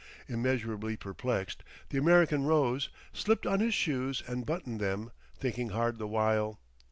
[0.27, 6.07] Immeasurably perplexed, the American rose, slipped on his shoes and buttoned them, thinking hard the
[6.07, 6.59] while.